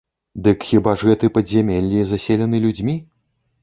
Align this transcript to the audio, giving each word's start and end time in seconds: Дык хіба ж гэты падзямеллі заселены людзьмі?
Дык 0.47 0.65
хіба 0.69 0.95
ж 1.03 1.11
гэты 1.11 1.31
падзямеллі 1.37 2.05
заселены 2.15 2.67
людзьмі? 2.69 3.01